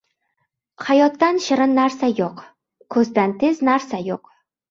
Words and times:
•Hayotdan 0.87 1.41
shirin 1.47 1.75
narsa 1.81 2.09
yo‘q, 2.21 2.41
ko‘zdan 2.97 3.35
tez 3.45 3.63
narsa 3.69 4.01
yo‘q. 4.09 4.35